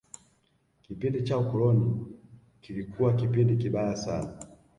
kipindi 0.81 1.21
cha 1.23 1.37
ukoloni 1.37 2.05
kilikuwa 2.61 3.13
kipindi 3.13 3.57
kibaya 3.57 3.95
sana 3.95 4.33